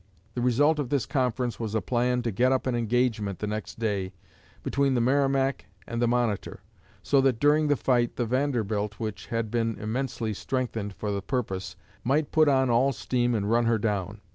[0.33, 3.77] The result of this conference was a plan to get up an engagement the next
[3.77, 4.13] day
[4.63, 6.61] between the 'Merrimac' and the 'Monitor,'
[7.03, 11.75] so that during the fight the 'Vanderbilt,' which had been immensely strengthened for the purpose,
[12.03, 14.21] might put on all steam and run her down.